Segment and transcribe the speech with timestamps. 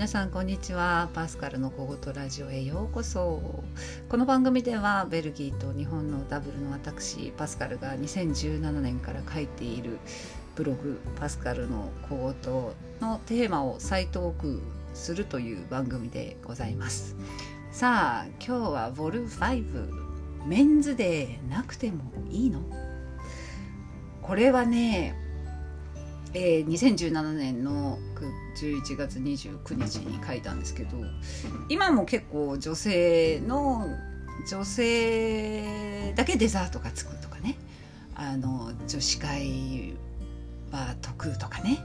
[0.00, 1.10] 皆さんこんにちは。
[1.12, 3.62] パスカルの小言ラジオへようこそ。
[4.08, 9.98] この番組ではベルギーと日本のダブルの私パスカルが2017年から書いている
[10.56, 12.52] ブログ「パスカルの小言」
[13.06, 14.62] のテーマを再トーク
[14.94, 17.14] するという番組でございます。
[17.70, 22.62] さあ今日はボル5メンズデーなくてもいいの？
[24.22, 25.14] これはね
[26.32, 27.98] えー、2017年の
[28.56, 30.96] 11月29日に書いたんですけど
[31.68, 33.86] 今も結構女性の
[34.48, 37.56] 女性だけデザートがつくとかね。
[38.14, 39.94] あの女子会
[40.70, 41.78] は得とかね。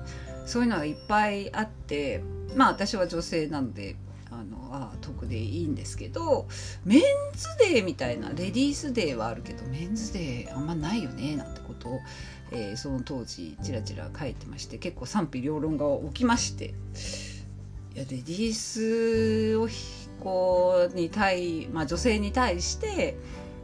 [0.45, 2.21] そういうのがいっぱいあって
[2.55, 3.95] まあ私は女性なので
[4.39, 6.47] あのあ得でいいんですけど
[6.83, 7.01] メン
[7.33, 11.99] ズデーみたいなレディースデーはあるけどメンズデーあんまないよねなんてことを
[12.51, 16.73] えー、その当時ちらちら書いてまして結構賛否両論が起きまして
[17.95, 19.67] いやレディースを
[20.23, 23.17] こうに対、まあ、女性に対して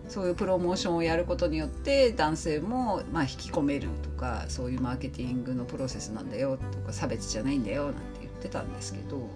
[0.08, 9.30] そういうプロモーションをやることによって男性もまあ引き込めるとかそういうマーケティングのプロセスなんだよとか差別じゃないんだよなんて言ってたんですけど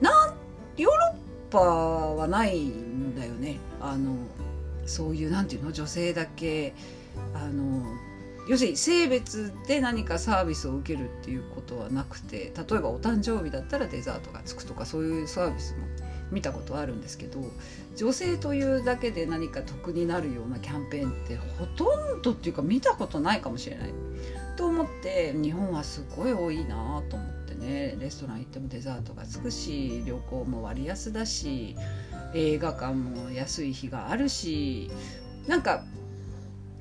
[0.00, 0.34] なん
[0.76, 3.58] ヨーロッパはないんだよね。
[3.80, 4.16] あの
[4.84, 5.72] そういうなんていうの？
[5.72, 6.74] 女性だけ
[7.34, 7.82] あの
[8.48, 15.78] 要するに性別で何かサービスを受けるっていうことはなくて例えばお誕生日だったらデザートがつくとかそういうサービスも
[16.30, 17.40] 見たことあるんですけど
[17.96, 21.84] 女性というだけで何か得になるようなキャンペーンってほと
[22.18, 23.94] んどっていうか見たことないかもしれない。
[24.56, 27.35] と思って日本はすごい多いなと思って。
[27.56, 31.76] ねレストラン行ってもデザートがつくし旅行も割安だし
[32.34, 34.90] 映画館も安い日があるし
[35.46, 35.84] なんか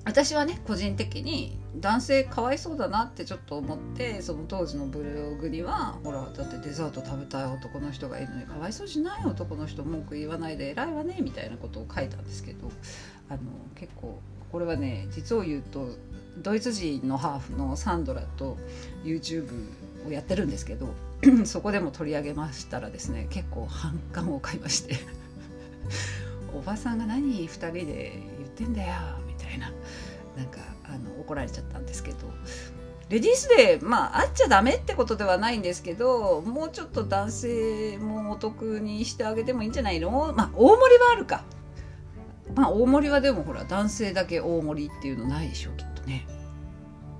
[0.06, 12.72] 私はね個人的に男性かわいそうだなってちょっと思ってその当時のブログにはほらだってデザート食べたい男の人がいるのにかわいそうしない男の人文句言わないで偉いわねみたいなことを書いたんですけど
[13.30, 13.39] あの
[13.76, 14.20] 結構
[14.52, 15.89] これはね実を言うと
[16.38, 18.58] ドイツ人のハーフのサンドラと
[19.04, 19.48] YouTube
[20.08, 20.90] をやってるんですけど
[21.46, 24.96] そこでも取り上げましたらですね結構反感を買いまして。
[26.56, 28.94] おばさんが何2人で言ってんだよ
[29.28, 29.72] みたいな。
[30.38, 32.18] なんかあの怒られちゃったんですけど。
[33.10, 40.34] レディースデーまあ会っちゃダメってことではないんですけどもうちょっと男性もお得にしてあげてもいいんじゃないの？
[40.36, 41.44] まあ大盛りはあるか。
[42.56, 45.95] まあ大盛りはでもほら男性だけ大盛りっていうのないでしょきっと。
[46.05, 46.27] ね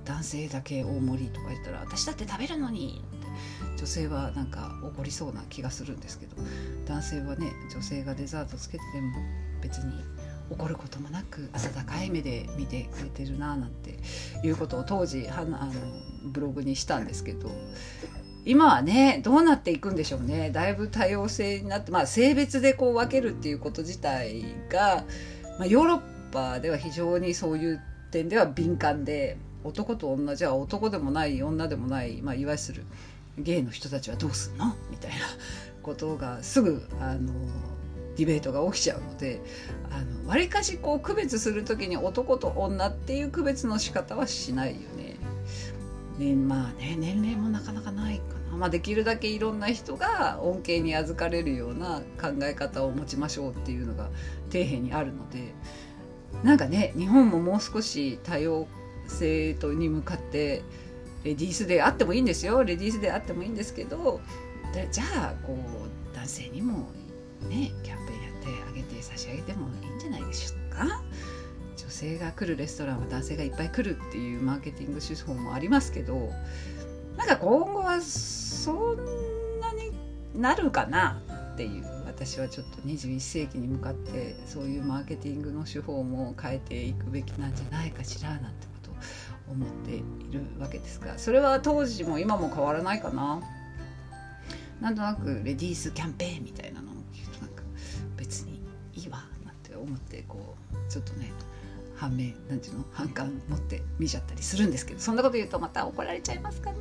[0.06, 3.28] 男性だけ大盛りとか言ったら私だって食べるのにって
[3.78, 6.35] 女性はなんか怒りそうな気がするんですけど
[6.85, 9.18] 男性はね女性がデザートつけてても
[9.62, 9.94] 別に
[10.51, 14.00] 怒ることもなく温かい目で見てくれてるななんて
[14.44, 15.57] いうことを当時はあの
[16.23, 17.50] ブログにしたんですけど
[18.46, 20.52] 今はねどうなっていくんでしょうね。
[20.52, 25.03] だいぶ多様性になってまあ性別でこう分けるっていうこと自体が、
[25.57, 27.81] まあ、ヨーロッパでは非常にそういう
[28.16, 32.84] 点では敏感で男と女じゃ男でもない女でもない、まあ、いわゆる
[33.38, 34.74] ゲイの人たちはどうすんの？
[34.90, 35.18] みたいな
[35.84, 37.34] ことがすぐあの
[38.16, 39.42] ディベートが起きちゃうので
[40.26, 45.18] わりかしこう区別する時に男と女っていう区別の仕方はしないよね。
[46.18, 54.09] ねまあね年齢もなかなかないかな、まあ、できるだけいろんな人が恩恵に預かれるような考え方を持ちましょうっていうのが
[54.50, 55.53] 底辺にあるので
[56.45, 58.67] なんかね日本ももう少し多様
[59.07, 60.61] 性とに向かって
[61.23, 62.63] レディースであってもいいんですよ。
[62.63, 64.22] レディースであってもいいんですけど
[64.91, 66.88] じゃあこう男性にも
[67.50, 71.01] ねキャンペーンやってあげて差し上げてもいいんじゃないでしょうか。
[71.78, 76.31] 女性が来るレストランは男性がいっぱい来るっていうマーケティング手法もありますけど
[77.17, 78.97] なんか今後はそん
[79.61, 79.91] なに
[80.39, 81.19] なるかな
[81.53, 81.94] っていう。
[82.16, 88.96] 私はちょっと21世紀に向かってそういうマーケティングの手法も変えていくべきなんじゃないかしらなんてことを
[89.52, 90.00] 思ってい
[90.31, 93.41] るわけですがそれは当時も今も変わらないかな？
[94.79, 97.64] なんとなくレディースキャンペーンみたいなのを聞くとなんか
[98.16, 98.61] 別に
[98.94, 101.34] いいわなんて思ってこうちょっとね
[101.97, 102.85] 反面なんていうの？
[102.94, 106.78] 反感持って見ちゃったりするんですけどそんなこと言うとまた怒られちゃいますかね。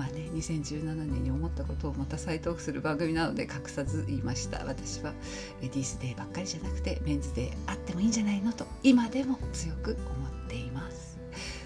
[0.00, 4.64] まあね、2017年に思ったことをまた再トークする番組なので隠さず言いました。
[4.64, 5.12] 私は
[5.60, 11.18] レディースデーばっかりじゃなくてメンズデーあってもいいんじゃないのと今でも強く思っています。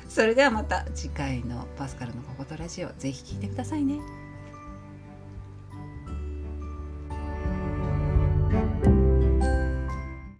[0.08, 4.00] それではまた次回のパスカルのココトラジオぜひ聴いてくださいね。